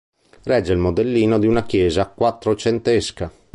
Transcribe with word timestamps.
Regge 0.45 0.71
il 0.73 0.79
modellino 0.79 1.37
di 1.37 1.45
una 1.45 1.63
chiesa 1.63 2.07
quattrocentesca. 2.07 3.31